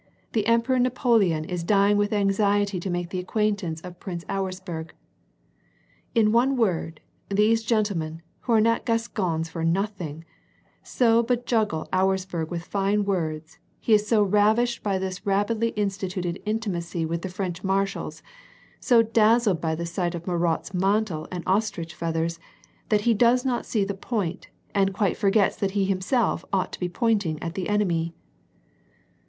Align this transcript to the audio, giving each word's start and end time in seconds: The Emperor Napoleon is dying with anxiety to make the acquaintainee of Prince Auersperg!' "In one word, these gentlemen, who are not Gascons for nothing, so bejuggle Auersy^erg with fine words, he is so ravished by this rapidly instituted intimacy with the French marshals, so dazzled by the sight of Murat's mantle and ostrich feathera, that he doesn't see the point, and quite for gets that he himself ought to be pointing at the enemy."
The 0.33 0.47
Emperor 0.47 0.79
Napoleon 0.79 1.45
is 1.45 1.63
dying 1.63 1.95
with 1.95 2.11
anxiety 2.11 2.79
to 2.79 2.89
make 2.89 3.11
the 3.11 3.19
acquaintainee 3.23 3.83
of 3.85 3.99
Prince 3.99 4.25
Auersperg!' 4.27 4.93
"In 6.15 6.31
one 6.31 6.57
word, 6.57 7.01
these 7.29 7.61
gentlemen, 7.61 8.23
who 8.39 8.53
are 8.53 8.59
not 8.59 8.83
Gascons 8.83 9.47
for 9.47 9.63
nothing, 9.63 10.25
so 10.81 11.21
bejuggle 11.23 11.87
Auersy^erg 11.91 12.49
with 12.49 12.65
fine 12.65 13.05
words, 13.05 13.59
he 13.79 13.93
is 13.93 14.07
so 14.07 14.23
ravished 14.23 14.81
by 14.81 14.97
this 14.97 15.23
rapidly 15.23 15.67
instituted 15.77 16.41
intimacy 16.47 17.05
with 17.05 17.21
the 17.21 17.29
French 17.29 17.63
marshals, 17.63 18.23
so 18.79 19.03
dazzled 19.03 19.61
by 19.61 19.75
the 19.75 19.85
sight 19.85 20.15
of 20.15 20.25
Murat's 20.25 20.73
mantle 20.73 21.27
and 21.31 21.43
ostrich 21.45 21.93
feathera, 21.95 22.39
that 22.89 23.01
he 23.01 23.13
doesn't 23.13 23.67
see 23.67 23.83
the 23.85 23.93
point, 23.93 24.47
and 24.73 24.95
quite 24.95 25.15
for 25.15 25.29
gets 25.29 25.57
that 25.57 25.77
he 25.77 25.85
himself 25.85 26.43
ought 26.51 26.73
to 26.73 26.79
be 26.79 26.89
pointing 26.89 27.39
at 27.43 27.53
the 27.53 27.69
enemy." 27.69 28.15